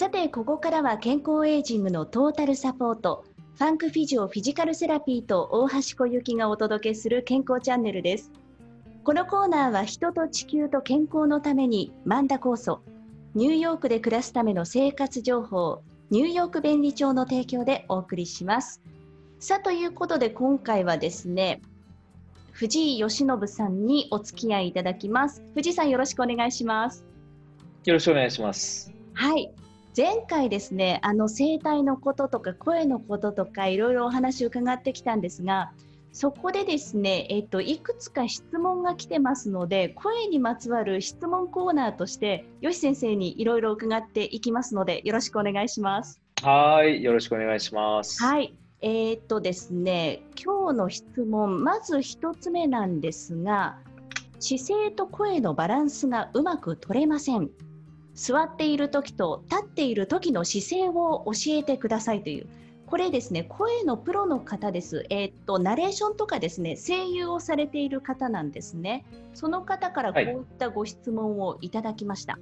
[0.00, 3.26] さてここからは健康エイジングのトータルサポート
[3.58, 8.32] ファンクフィジオフィジカルセラピーと大橋小雪がお届けする健康チャンネルです。
[9.04, 12.80] このコーナーは人と地球と健康のためにマンダ酵素
[13.34, 18.80] ニューヨークで暮らすための生活情報ニューヨーク便利帳の提供でお送りします。
[19.38, 21.60] さあということで今回はですね
[22.52, 25.42] 藤井義信さんにお付き合いいただきます。
[25.52, 27.04] 藤井さんよろしくお願いします。
[27.84, 28.90] よろしくお願いします。
[29.12, 29.52] はい
[29.96, 35.72] 前回ですねあの声帯のこととか声のこととかいろいろお話を伺ってきたんですが
[36.12, 46.20] そこでですね、えっと、いくつか質問が来てますので声にまつわる質問コーナーとしてよし先生にいろいろ伺っていきますのでよろしくお願いします。
[46.42, 48.22] はいよろしくお願いします。
[48.22, 53.78] はいえー、っとですね今日の質問まず1つ目なんですが
[54.40, 57.50] 姿勢と声のバランスがうまく取れません。
[58.20, 62.46] 座っている時と立っている時の姿勢を教えてくださいという。
[62.84, 69.06] これですね声のプロの方です、えー、っとナレーションとかですね声優をされている方なんですね。
[69.32, 72.38] その方からこういったご質問をいただきました、は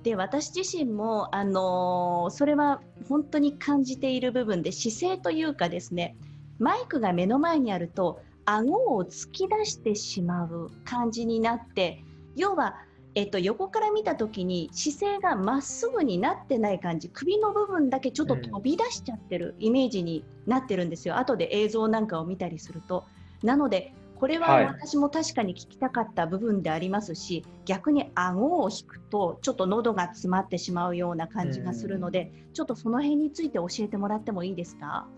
[0.00, 6.16] い、で私自身も、あのー、それは本当に感じている部分で姿勢というかですね
[6.58, 12.02] マイクが目の前にあると顎を突き出してしまう感じになって
[12.34, 12.76] 要は
[13.18, 23.02] えっと、横から見た時に姿勢がまっすぐになってない感じ首の部分だけちょっと飛び出しちゃってるイメージになってるんですよ、うん、後で映像なんかを見たりすると。
[23.42, 35.08] なのでこれは私も確かに聞きたかった部分でありますし、はい、逆に顎を引くとちょっと喉が詰まってしまうような感じがするので、うん、ちょっとその辺について教えてもらってもいいですか？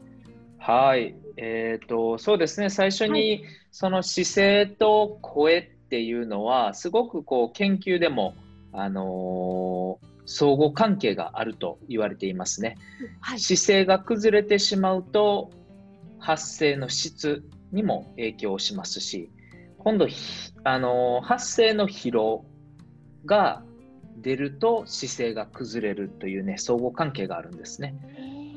[0.56, 2.70] はい、えーと、そうですね。
[2.70, 8.36] 最初に、その姿勢と声っていうのはすごくこう研究でも、
[8.72, 12.76] あのー、相互関係があると言われていますね、
[13.20, 15.50] はい、姿勢が崩れてしまうと
[16.20, 17.42] 発声の質
[17.72, 19.32] にも影響しますし
[19.78, 20.06] 今度、
[20.62, 22.44] あのー、発声の疲労
[23.26, 23.64] が
[24.18, 27.96] 出ると姿勢が崩れるというね相互関係があるんですね。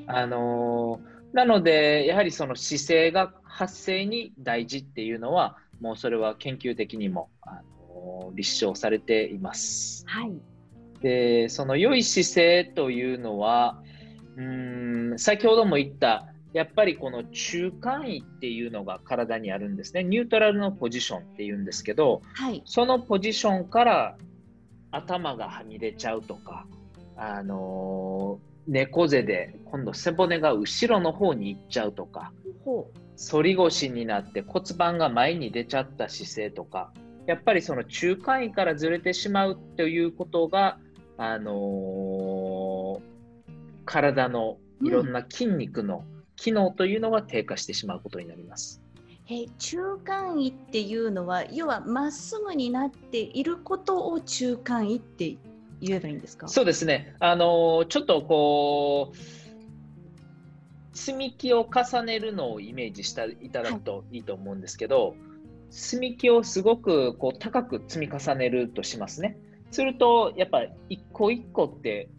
[0.06, 7.62] あのー、なのでやはりその姿勢が発声に大事っていうのはもうそれは研究的にもあ
[7.94, 10.06] の立証されています。
[10.08, 10.32] はい、
[11.02, 13.84] でその良い姿勢というのは
[14.38, 20.06] うん先ほども言ったやっぱりこの中間位っていうのが体にあるんですね。
[20.06, 24.18] ニュートラルのポジションっていうんですけど、はい、そのポジションから
[24.92, 26.66] 頭がはみ出ちゃうとか、
[27.18, 32.32] あの猫背で今度背骨が後ろの方に行っちゃうとか
[33.18, 36.92] 反り腰になって骨盤が前に出ちゃった姿勢とか
[37.26, 40.78] やっぱりその中間位からずれてしまうということが、
[41.18, 43.02] あのー、
[43.86, 46.04] 体のいろんな筋肉の
[46.36, 48.82] 機能というのが低下してしまうことになります。
[49.30, 55.38] え中間位っていうのは要はまっすぐになっていることを中間位って
[55.80, 59.18] 言えばいいんですかそうですね、あのちょっとこう
[60.94, 65.18] 積み木を重ねるのをイメージしていただくといいと思うんですけど、はい、
[65.72, 69.38] 積み木をすごくこう高く積み重ねるとしますね。
[69.72, 72.10] すると、やっぱ一個一個って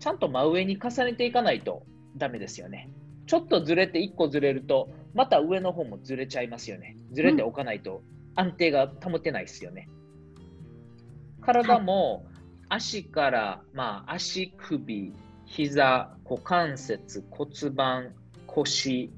[0.00, 1.84] ちゃんと真上に重ねていかないと
[2.16, 2.90] ダメですよね。
[3.26, 6.96] ちょっとずれて1個ずれると、また上の方もずれちゃいますよね。
[7.12, 8.02] ずれておかないと
[8.34, 9.88] 安定が保てないですよね。
[11.40, 12.26] 体も
[12.68, 15.14] 足から、まあ、足首、
[15.46, 18.12] 膝、股関節、骨盤、
[18.54, 19.10] 腰、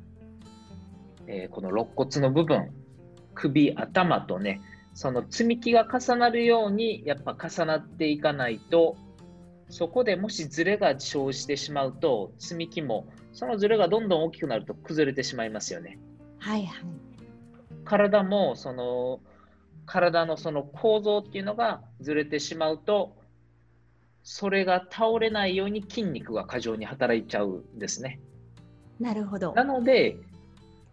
[1.27, 2.71] えー、この肋骨の部分、
[3.35, 4.61] 首、頭とね、
[4.95, 8.97] その積み木が重なるようにやっぱ重なっていかないと、
[9.69, 15.99] そこでもしズレが生じてしまうと、積み木もそのズレがどんどん大きくなると崩れてしまいますよね。
[16.39, 16.87] はいはい。
[17.85, 19.21] 体もその
[19.85, 23.17] 体のその構造っていうのがずれてしまうと、
[24.23, 28.19] それが倒れないように筋肉が過剰に働いちゃうんですね。
[29.01, 29.53] なるほど。
[29.55, 30.17] なので、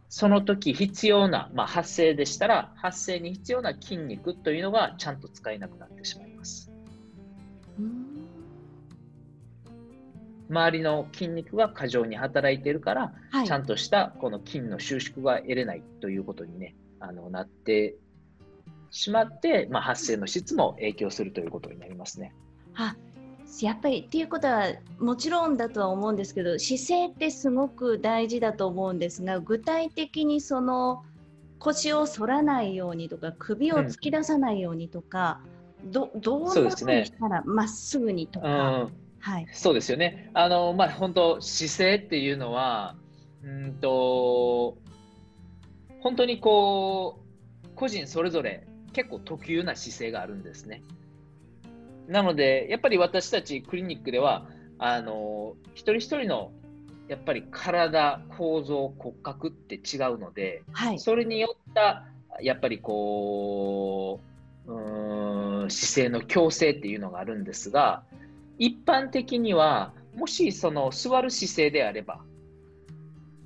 [0.10, 6.72] その時必要な、まあ、発声でしたら、発声に必要な筋肉というのがちゃんと使えなくなってしまいます。
[10.50, 17.96] 周りの筋肉が過剰に働いているから、はい、ちゃんとしたこの筋の収縮が得れないということに、ね、あのなって
[18.92, 22.36] しまって、まあ、発声の質も影響するということになりますね。
[22.76, 22.96] あ
[23.62, 24.68] やっぱりっていうことは
[25.00, 31.04] もちろんだとは思うんですけど姿勢ってすごく大事だと思うんですが具体的にその
[31.60, 35.42] 腰を反らないようにとか首を突き出さないようにとか、
[35.84, 38.52] うん、どどういうふうにしたらまっすぐにとか、う
[38.86, 39.48] ん、はい。
[39.54, 40.30] そうですよね。
[40.34, 42.98] あの、まあ、本当姿勢っていうのは、
[43.42, 44.78] うんと、
[46.02, 47.22] 本当にこ
[47.64, 50.82] う、個人それぞれ結構特有な姿勢があるんですね。
[52.08, 54.48] なので、やっぱり私たちクリニックでは、
[54.78, 56.52] あの、一人一人の
[57.08, 61.00] やっぱり体、構造、骨格って違うので、はい。
[61.00, 62.06] それによった、
[62.42, 64.22] やっぱりこ
[64.68, 68.04] う、う姿勢の矯正っていうのがあるんですが、
[68.58, 72.22] 一般的には、もしその座る姿勢であれば、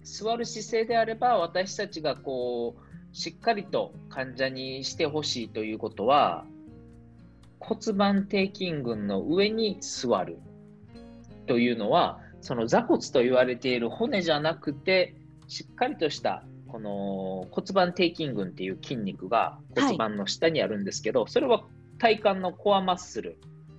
[0.04, 6.45] 座る姿勢であれば、私たちがこう、しっかりと患者にしてほしいということは、
[7.59, 10.39] 骨盤底筋群の上に座る
[11.48, 15.15] というのは、その座骨と言われている骨じゃなくて、
[15.48, 21.63] しっかりとしたこの骨盤底筋群っていう筋肉が骨盤の下にあるんですけど、それは
[21.98, 23.38] 体幹のコアマッスル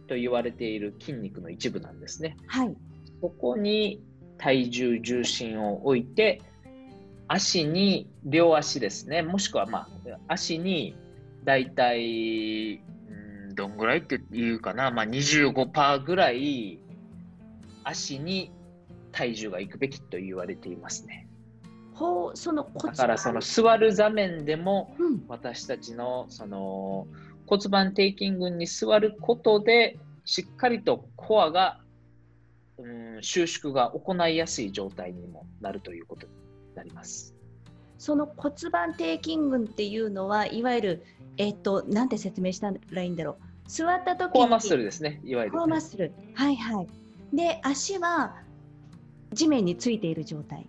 [0.09, 2.37] と言われている筋肉の一部なんですね。
[2.47, 2.77] はい。
[3.21, 4.03] そこに
[4.39, 6.41] 体重、重心を置いて、
[7.29, 9.89] 足に、両足ですね、もしくは、まあ、
[10.29, 10.97] 足に
[11.45, 12.98] だいたい、うん
[13.59, 16.79] どんぐらいっていうかな、まあ、25%ぐらい
[17.83, 18.53] 足に
[19.11, 21.27] 体重がいくべきと言われていますね。
[21.93, 22.71] ほう、その。
[22.85, 25.25] だからその座る座面でもうん。
[25.27, 27.09] 私たちのその
[27.47, 31.81] 骨盤底筋群に座ることでしっかりとコアが、
[32.77, 36.33] うん、収縮が行いやすい状態にもなるということに
[36.77, 37.35] なります。
[37.99, 41.03] その骨盤底筋群っていうのは、いわゆる、
[41.37, 43.48] えっ、と、なんて説明したらいいんだろう。
[43.69, 44.41] 座った時に。
[44.41, 46.13] コアマッスルですね、いわゆる、コアマッスル。
[46.35, 46.87] はいはい。
[47.37, 48.35] で、足は
[49.33, 50.67] 地面についている状態。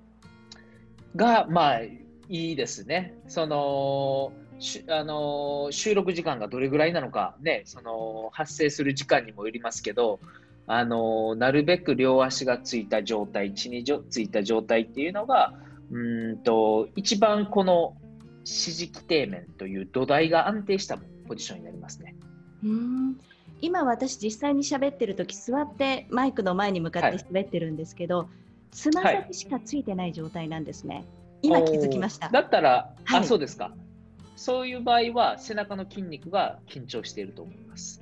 [1.15, 1.97] が、まあ、い
[2.27, 3.15] いですね。
[3.27, 10.19] その、しあの収録時間がどれぐらいなのか、ね、その発生する時間にもよりますけど、
[10.67, 15.53] あのなるべく両足がついた状態、地にじょついた状態っていうのが、
[15.91, 17.95] うーんと一番この
[18.43, 22.15] 支持基底面という土台が安定したポジションになりますね。
[22.63, 23.19] うーん
[23.61, 28.29] 今私実際に喋ってる時座ってマイクの前に向かって喋ってるんですけど、
[28.71, 31.05] つま先しかついてない状態なんですね。
[31.41, 32.29] 今気づきました。
[32.29, 33.73] だったら、はいあ、そうですか。
[34.35, 38.01] そういう場合は背中の筋肉が緊張していると思います。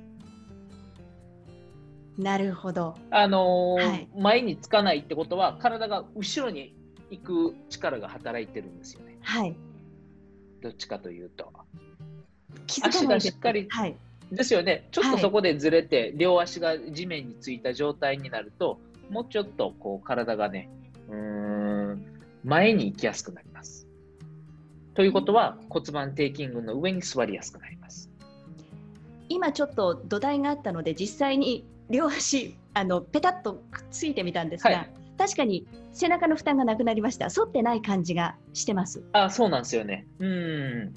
[2.16, 2.96] なるほど。
[3.10, 6.74] あのーはい前につかないってことは体が後ろに
[7.10, 9.18] 行く力が働いてるんですよね。
[9.22, 9.56] はい。
[10.62, 11.52] どっちかというと。
[12.66, 13.96] 気づか足がしっかりはい。
[14.32, 14.88] ですよね。
[14.90, 18.78] ちょっはいとそこでずれて、両足が地面についた状態になると、
[19.10, 20.68] もうちょっとこう体がね、
[21.08, 21.16] うー
[21.94, 22.04] ん、
[22.44, 23.86] 前に行きやすくなります。
[24.94, 28.10] ということは骨盤底筋群の上に座りやすくなります。
[29.28, 37.28] 今ちょっと土台があったので実際に両足あのペタッとくっついてみたんですが、はい確かに背中の負担がなくなりました。
[37.28, 39.02] 反ってない感じがしてます。
[39.12, 40.06] あ、そうなんですよね。
[40.20, 40.94] うん。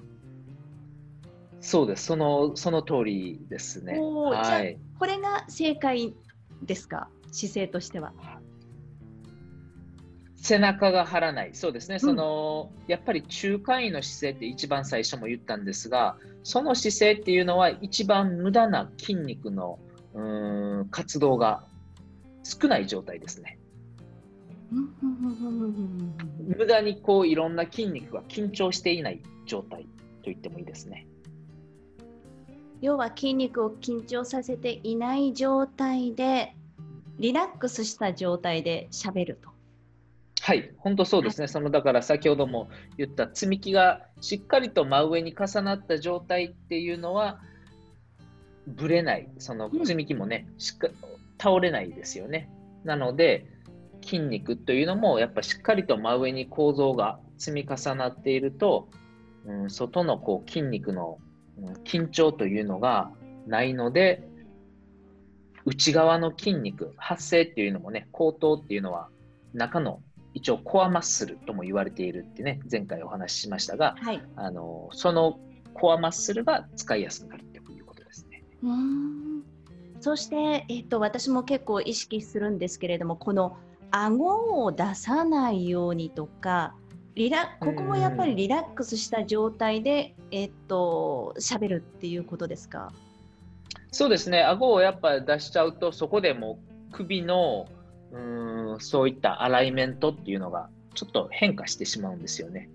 [1.61, 2.05] そうです。
[2.05, 3.97] その、その通りですね。
[3.99, 4.77] はい。
[4.99, 6.13] これが正解
[6.63, 7.07] ですか？
[7.31, 8.13] 姿勢としては。
[10.37, 11.51] 背中が張らない。
[11.53, 11.99] そうですね。
[11.99, 19.77] その、やっぱり中間位の姿勢って一番最初も言ったんですが、その姿勢っていうのは一番無駄な筋肉の
[20.15, 21.63] うーん活動が
[22.43, 23.59] 少ない状態ですね。
[26.57, 29.87] 無駄にこういろんな筋肉が緊張していない状態と
[30.23, 31.05] 言ってもいいですね。
[32.81, 36.55] 要は筋肉を緊張させていない状態で
[37.19, 39.49] リラックスした状態で喋ると。
[40.41, 41.47] はい、本当そうですね。
[41.47, 47.39] そのだから先ほども言った積み木がしっかりと真上に重なった状態っていうのは
[48.65, 49.29] ぶれない。
[49.37, 50.87] その積み木もね、しっか
[51.39, 52.49] 倒れないですよね。
[52.83, 53.45] なので
[54.03, 58.89] 筋肉というのもやっぱしっかりと真上に構造が積み重なっていると、
[59.45, 61.30] うん、外のこう筋肉の、うん
[61.83, 63.11] 緊張というのが
[63.47, 64.27] ないので
[65.65, 69.09] 内側の筋肉発生っていうのもね後頭っていうのは
[69.53, 70.01] 中の
[70.33, 74.21] 一応コアマッスルとも言われているってね前回お話ししましたがはい。
[74.35, 75.39] あのその
[75.73, 78.43] コアマッスルが使いやすくなるということですね。
[78.63, 79.43] うーん
[80.01, 83.57] そして、えっと、私も結構意識するんですけれどもこの
[83.91, 86.73] 顎を出さないようにとか
[87.15, 92.91] リラここもやっぱりリラックスした状態で、えっと喋るっていうことですか？
[93.91, 97.67] そうですね顎をやっぱ出しちゃうとそこでもう首の
[98.13, 102.69] うーんそういったアライメントっていうのがちょっと変化してしまうんですよね。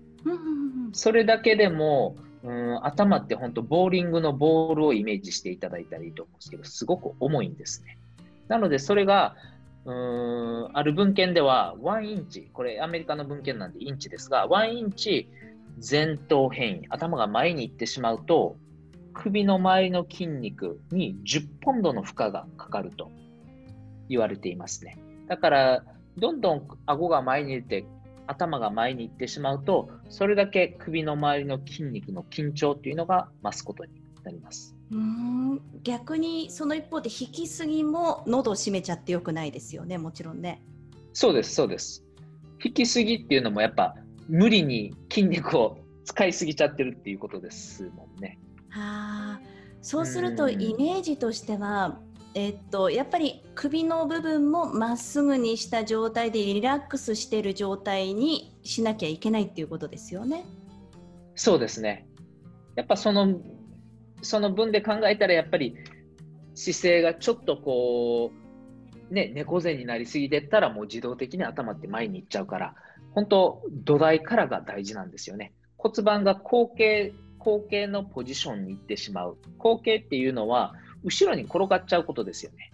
[0.93, 7.97] それだけでもうん頭って本当ボーリングのボールをイメージしていただいたらいいと思うんですけどすごく重いんですね。
[8.47, 9.35] なのでそれが
[9.87, 15.29] うんある文献では、1インチ、これアメリカの文献なんでインチですが、1インチ
[15.89, 18.57] 前頭変異、頭が前に行ってしまうと、
[19.13, 23.09] 首の周りの筋肉に10ポンドの負荷がかかると
[24.09, 24.97] 言われていますね。
[25.27, 25.83] だから、
[26.17, 27.85] どんどん顎が前に出て、
[28.27, 33.91] 頭が前に行ってしまうと、それだけ首の周りの筋肉の緊張というのが増すことに
[34.25, 34.76] なります。
[34.91, 40.61] うん逆にその一方で引きすぎも喉を締めちゃってよくないですよねもちろんね。
[41.13, 42.03] そうですそうです。
[42.63, 43.95] 引きすぎっていうのもやっぱ
[44.27, 48.39] 無理に筋肉を使いすぎちゃってるっていうことですもんね。
[48.69, 51.99] はあそうするとイメージとしては、
[52.33, 60.45] えっと、やっぱり首の部分もまっすぐにした状態でリラックスしている状態にしなきゃいけないっていうことですよね。
[61.35, 62.07] そうですね。
[62.75, 63.39] やっぱその
[64.21, 65.75] その分で考えたらやっぱり
[66.55, 68.31] 姿勢がちょっとこ
[69.11, 72.75] う、ね、猫背になりすぎてったらもう自動的に頭って前に行っちゃうから、
[73.11, 75.53] 本当土台からが大事なんですよね。
[75.77, 79.37] 骨盤が後傾、後傾のポジションに行ってしまう。
[79.57, 82.71] 後傾っていうのは後ろに転がっちゃうことですよね。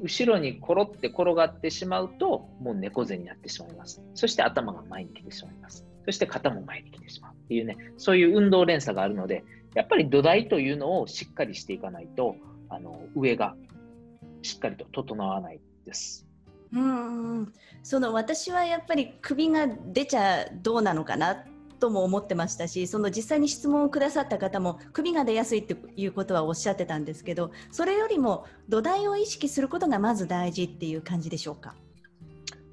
[0.00, 4.02] 後ろに転って転がってしまうと、もう猫背になってしまいます。
[4.14, 5.84] そして頭が前に来てしまいます。
[6.04, 9.44] そして肩も前に来てしまうっていうね、そういう運動連鎖があるので、
[9.78, 12.34] やっぱり土台というのをしっかりしていかないと、
[12.68, 13.54] あの上が
[14.42, 16.26] しっかりと整わないです。
[16.72, 17.52] うん
[17.84, 21.44] その私はやっぱり首が出ちゃどうなのかな
[21.78, 31.76] とも思ってましたしその実際に質問をくださった方も首が出やすいっていうことはおっしゃってたんですけどそれよりも土台を意識することがまず大事っていう感じでしょうか？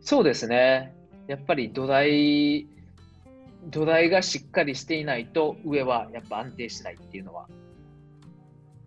[0.02, 0.96] そうですね。
[1.28, 2.68] やっぱり土台
[3.66, 7.48] 土台がしっかりしていないと上はやっぱ安定しないっていうのは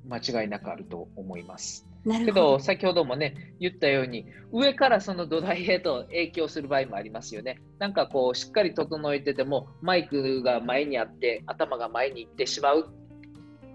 [0.08, 1.86] 間違いなくあると思います。
[2.24, 7.58] けど先ほどもね言ったように上からその土台へと影響する場合もありますよね。
[7.78, 12.88] なんかこうしっかり整えててもマイクが前にあって頭が前に行ってしまう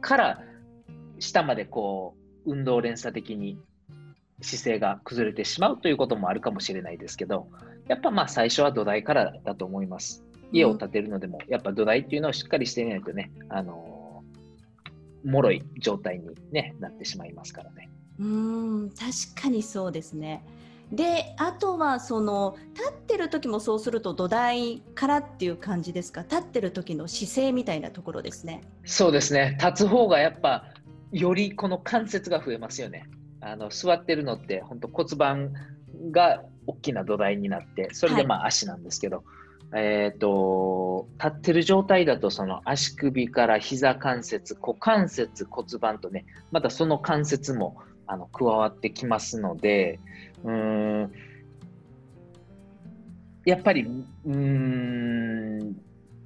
[0.01, 0.41] から
[1.19, 3.59] 下までこう運動連鎖的に
[4.41, 7.47] 姿勢が崩れてしまうということもあるかもしれないですけど
[7.87, 10.23] やっぱまあ最初は土台からだと思います。
[10.53, 17.89] 家を建てるのでも、やっぱ土台っていうのをしっかりしていないとね、あのー、脆い状態に、ね、なってしまいますからね。
[18.19, 20.45] うん確かにそうですね。
[20.91, 26.21] であとはその立ってる時もそうすると土台からっていう感じですか？
[26.21, 28.61] 立ってる時の姿勢みたいなところですね。
[28.85, 29.57] そうですね。
[29.59, 30.65] 立つ方がやっぱ
[31.11, 33.09] よりこの関節が増えますよね。
[33.41, 35.53] あの座ってるのって本当骨盤
[36.11, 39.25] が大きな土台になってそれでまあ足なんですけど、はい
[39.75, 49.99] えっ、ー、と、立ってる状態だと、その足首から膝関節、股関節、骨盤とね、またその関節もあの加わってきますので、
[50.43, 51.11] うん、
[53.45, 53.87] やっぱり、
[54.25, 55.75] うん、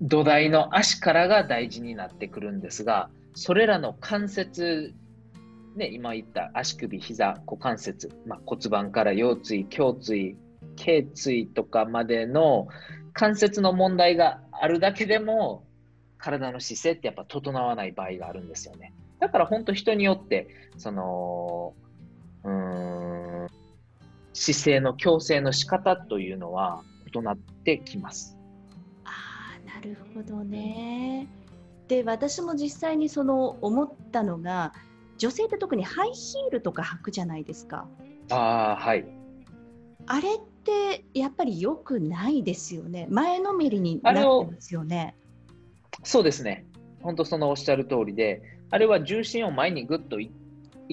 [0.01, 4.93] 土台の足からが大事になってくるんですが、それらの関節、
[5.75, 10.35] ね、今言った足首、膝、股関節、まあ、骨盤から腰椎、胸椎、
[10.75, 12.67] 頸椎とかまでの
[13.17, 15.63] 関節の問題があるだけでも
[16.19, 18.93] 体の姿勢ってやっぱ整わない場合があるんですよね。
[19.19, 20.47] だから本当人によって
[20.77, 21.73] その
[22.43, 23.47] うん
[24.33, 28.37] 姿勢の矯正の仕方というのは異なってきます。
[29.03, 31.27] ああなるほどね。
[31.87, 34.73] で私も実際にその思ったのが
[35.17, 37.87] 女性って特にハイヒールとか履くじゃないですか。
[38.29, 39.07] ああはい。
[40.05, 43.07] あれってやっぱり良くないですよね。
[43.09, 45.15] 前のめりになってますよね。
[46.03, 46.65] そうですね。
[47.01, 50.29] 本当そのおっしゃる通りで、あれは重心を前にぐっとい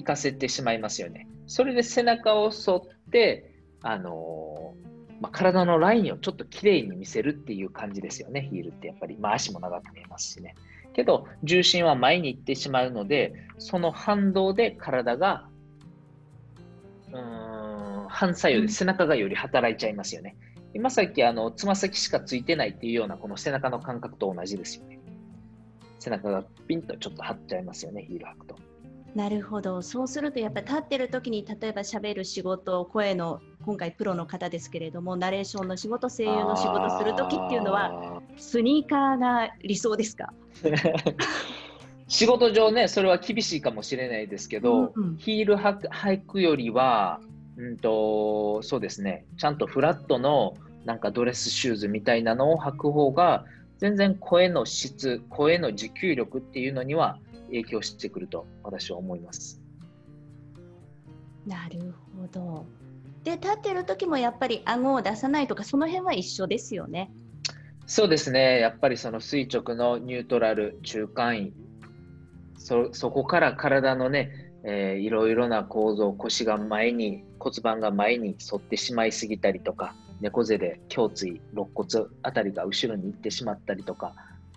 [0.03, 1.27] かせてしまいますよね。
[1.47, 3.51] それで背中を反って、
[3.81, 9.17] あのー、まあ、体のラインをちょっときれいに見せるっていう感じですよね、ヒールってやっぱり。
[9.17, 10.55] まあ、足も長く見えますしね。
[10.93, 15.47] けど、重心は前に行ってしまうので、その反動で体が、
[17.11, 17.44] うん
[18.15, 20.37] 反作用で背中がより働いちゃいますよね。
[20.73, 24.99] 今さっきあのつま先しかついてないっていうようなこの背中の感覚と同じですよね。
[25.99, 28.55] 背中がピンとちょっと張っちゃいますよね、ヒール履くと。
[29.15, 40.33] なるほど、そうするとやっぱり立ってる時に例えばしゃべる仕事、声の今回プロの方ですけれども、ナレーションの仕事、声優の仕事する時っていうのは、スニーカーが理想ですか？
[42.07, 47.19] 仕事上ね、それは厳しいかもしれないですけど、うんうん、ヒール履くよりは、
[47.57, 53.45] うんと、そうですね、ちゃんとフラットのなんかドレスシューズみたいなのを履く方が、
[53.77, 59.61] 全然声の質、声の持久力っていうのには影響してくると私は思います。
[61.45, 62.65] なるほど。
[63.23, 67.11] で立ってる時もやっぱり顎を出さないとかその辺は一緒ですよね。
[67.87, 68.59] そうですね。
[68.59, 71.53] やっぱりその垂直のニュートラル中間位
[72.57, 84.15] そそこから体のね、えー、いろいろな構造腰が前に骨盤が前に反ってしまいすぎたりとか猫背で胸椎肋骨あたりが後ろに行ってしまったりとか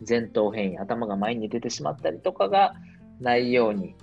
[0.08, 2.74] 前頭変異頭が前に出てしまったりとかが
[3.20, 3.94] ないように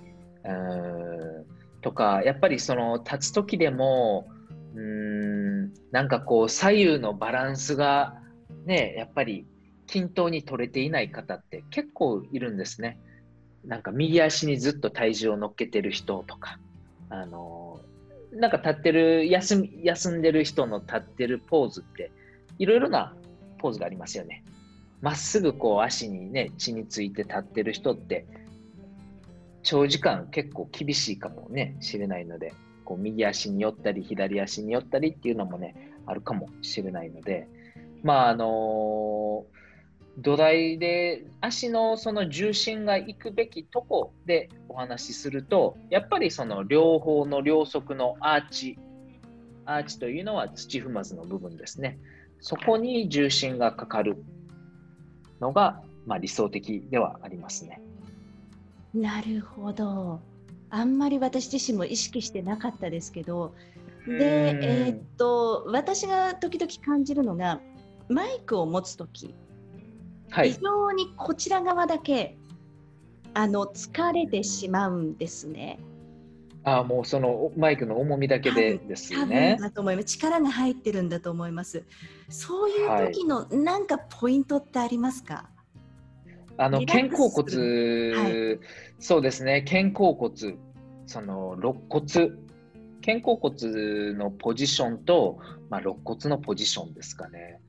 [0.44, 1.46] う
[1.82, 4.28] とかやっぱりその立つ時でも
[4.74, 8.14] うーんなんかこう左右のバランスが
[8.64, 9.46] ねやっぱり
[9.86, 12.98] 均等に取れていない方って結構いるんですね。
[13.66, 16.58] なんか右足にずっと体重を乗っけてる人とか、
[17.10, 17.80] あの
[18.32, 22.10] なんか立ってる休み、休んでる人の立ってるポーズって、
[22.58, 23.14] いろいろな
[23.58, 24.44] ポーズがありますよね。
[25.02, 28.26] まっすぐこう足にね、血について立ってる人って、
[29.62, 32.54] 長時間結構厳しいかもね、しれないので、
[32.84, 37.48] こう右足に寄ったり、左足に寄ったりっていうのもね、あるかもしれないので、
[38.02, 38.46] まあ、あの
[40.18, 48.78] 土台で足のその重心が行くべきとこでお話しすると、やっぱりその両方の両側のアーチ、
[49.66, 51.98] アーチというのは土踏まずの部分ですね。
[52.40, 54.24] そこに重心がかかる
[55.40, 57.82] のが、まあ、理想的ではありますね。
[58.94, 60.20] なるほど。
[60.70, 63.54] あんまり私自身も意識してなかったですけど、
[64.06, 67.60] で、えー、っと私が時々感じるのが
[68.08, 69.34] マイクを持つ時、
[70.30, 72.36] はい、非常にこちら側だけ
[73.34, 75.78] あの疲れてしまうんですね。
[76.64, 79.56] あもうそのマイクの重みだけでですね。
[79.60, 80.06] だと思います。
[80.06, 81.84] 力が入ってるんだと思います。
[82.28, 85.48] そういう時のなんかポイントってありますか？
[86.58, 88.60] あの肩甲骨、はい、
[88.98, 90.56] そうですね、肩甲骨、
[91.06, 92.30] その肋骨、
[93.04, 97.60] 肩甲骨のポジションと、まあ、肋骨のポジションですかね。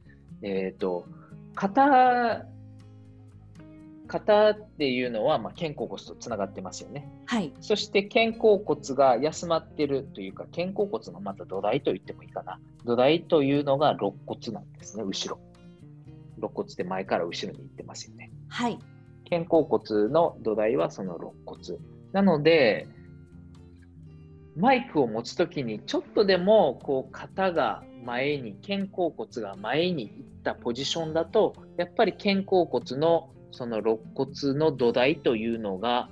[0.42, 1.06] えっ、ー、と、
[1.54, 2.46] 肩、
[4.08, 7.10] 肩っていうのは、まあ、肩甲骨とつながってますよね。
[7.26, 7.54] はい。
[7.62, 12.60] そして肩甲骨が休まってるというか、肩甲骨のまた土台と言ってもいいかな。
[12.86, 15.40] 土台というのが肋骨なんですね、後ろ。
[16.38, 18.32] 肋骨って前から後ろに行ってますよね。
[18.48, 18.80] はい。
[19.30, 21.78] 肩甲骨の土台はその肋骨。
[22.14, 22.88] なので、
[24.56, 36.10] マイクを持つときにちょっとでもこう肩が前に、肩甲骨が前に行ったポジションだと、やっぱり肩甲骨のその肋骨の土台というのが、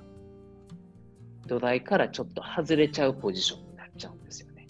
[1.46, 4.66] 土台からちょっと外れちゃうポジションになっちゃうんですよね。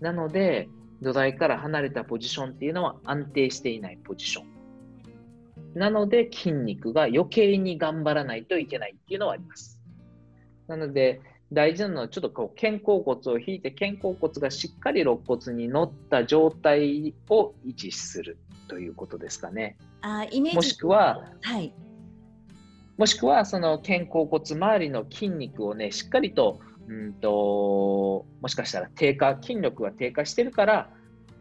[0.00, 0.68] なので、
[1.00, 5.78] 土台から離れたポジションっていうのは安定していないポジション。
[5.78, 9.80] なので筋肉が余計に頑張らないといけないっていうのはあります。
[10.66, 11.20] なので
[11.52, 19.76] 大事なのはちょっとこう肩甲骨を引いて肩甲骨がしっかり肋骨に乗った状態を維持するということですかね。
[20.00, 21.72] あイメージもしくは、はい、
[22.96, 30.90] もしくはその肩甲骨周りの筋肉をねしっかりとうんともしかしたら低下筋力が低下してるから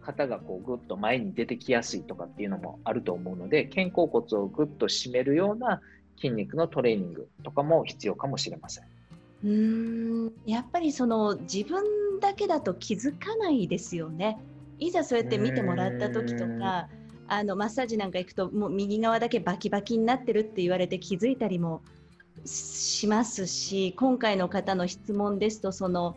[0.02, 5.82] 肩がこうぐっと前に出てきやすいとかっていうのもあると思うので肩甲骨をぐっと締めるような
[6.18, 8.95] 筋肉のトレーニングとかも必要かもしれません。
[9.43, 11.84] うんやっぱりその自分
[12.19, 14.39] だけだと気づかないですよね。
[14.80, 16.89] いざそうやって見てもらった時とか
[17.28, 21.82] あのマッサージなんか行くともう右側だけバキバキになってるって言われて気づいたりも
[22.45, 26.15] しますし今回の方の質問ですとその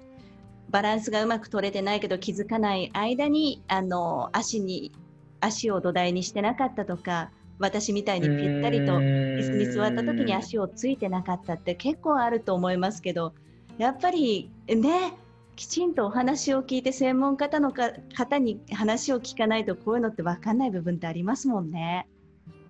[0.70, 4.92] バランスがうまく取れてないけど気づかない間にあの足に
[5.40, 13.34] 足を土台にしてなかったとか私みたいにぴったりと椅子に座った時に足をついてなかったって結構あると思いますけど
[13.78, 15.14] やっぱりね
[15.56, 22.06] きちんとお話を聞いて専門家の方に話を聞かないとこういうのって分かんない部分ってありますもんね。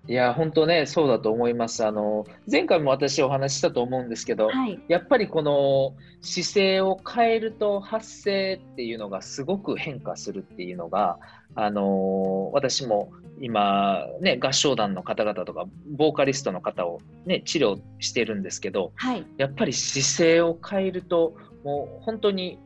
[0.09, 1.85] いや、本当ね、そうだと思います。
[1.85, 11.19] あの、前回も私お話ししたと思うんですけど、はい、やっぱりこの姿勢を変えると発声っていうのがすごく変化するっていうのが、
[11.53, 22.57] あの私も今、ね、合唱団の方々とか、ボーカリストの方を、ね、治療してるんですけど、はい、やっぱり姿勢を変えると、もう本当に、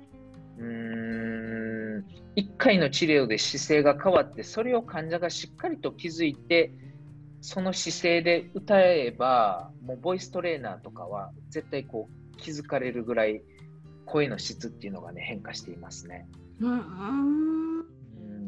[0.58, 2.06] うーん、
[2.38, 6.72] 1回の治療で姿勢が変わって、それを患者がしっかりと気づいて、
[7.44, 13.42] その姿勢で歌えば、もうボイストレーナーとかは絶対こう気づかれるぐらい
[14.06, 16.26] 声の質っていうのがね変化していますね。
[16.62, 17.84] うん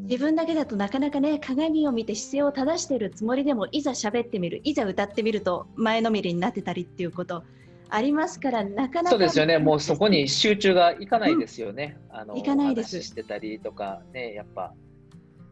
[0.04, 7.42] 自分だけだとなかなかね鏡を見て姿勢を正しているつもりでもいざ喋ってみるいざ歌ってみると前のめりになってたりっていうこと
[7.90, 9.10] ありますから、なかなか。
[9.10, 11.98] そうですよね、もうそこに集中がいかないですよね。
[12.10, 13.02] うん、あのいかないです。
[13.02, 14.72] してたりとか、ね、やっぱ。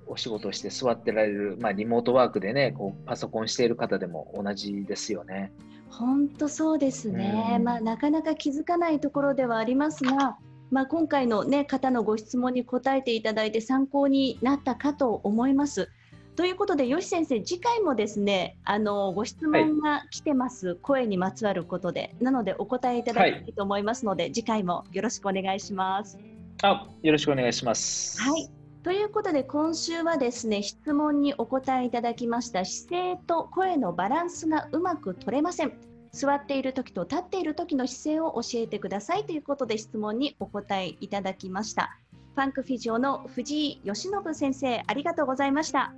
[0.06, 5.52] お仕事して座ってられる、まあ、リモートワークでね、こうパソコンしている方でも同じですよね。
[5.88, 10.38] 本当そうですね、うん、まあ、なかなか気づかないところではありますが、
[10.70, 15.88] まあ、今回の、ね、方のご質問に答えていただいて参考になったかと思います。
[16.34, 26.18] ということで、吉先生、次回もですね、あのご質問が来てます、はい、声にまつわることで、なのでお答えいただきたいと思いますので、はい、次回もよろしくお願いします。
[26.62, 28.20] あ、よろしくお願いします。
[28.20, 28.63] はい。
[28.84, 35.72] ということで、今週はですね、質問にお答えいただきました姿勢と声のバランスがうまく取れません。
[36.12, 41.98] 座っている時と立っている時の姿勢を教えてくださいということで質問にお答えいただきました。
[42.34, 45.94] ファンクフィジオの藤井義信先生、ありがとうございました。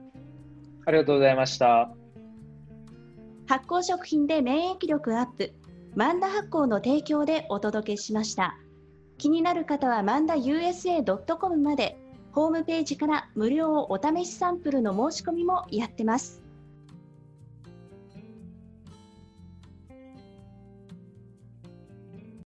[0.84, 1.90] ありがとうございました。
[3.48, 5.52] 発酵食品で免疫力アップ、
[5.96, 8.56] マンダ発酵の提供でお届けしました。
[9.18, 11.98] 気になる方はマンダ USA.com まで、
[12.36, 16.45] ホームページから無料お試しサンプルの申し込みもやってます。